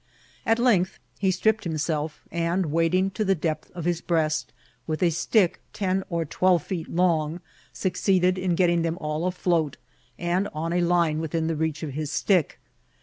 At 0.47 0.57
length 0.57 0.97
he 1.19 1.29
stripped 1.29 1.63
himself; 1.63 2.23
and, 2.31 2.71
wading 2.71 3.11
to 3.11 3.23
the 3.23 3.35
depth 3.35 3.69
of 3.75 3.85
his 3.85 4.01
breast, 4.01 4.51
with 4.87 5.03
a 5.03 5.11
stick 5.11 5.61
ten 5.73 6.03
or 6.09 6.25
twelve 6.25 6.63
feet 6.63 6.89
long, 6.89 7.39
succeeded 7.71 8.35
in 8.35 8.55
getting. 8.55 8.81
them 8.81 8.97
all 8.99 9.27
afloat, 9.27 9.77
and 10.17 10.47
on 10.55 10.73
a 10.73 10.81
line 10.81 11.19
within 11.19 11.45
the 11.45 11.55
reach 11.55 11.83
of 11.83 11.91
his 11.93 12.11
stick. 12.11 12.57